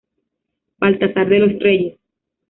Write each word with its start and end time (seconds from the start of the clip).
Baltasar 0.79 1.29
de 1.29 1.37
los 1.41 1.59
Reyes. 1.59 1.99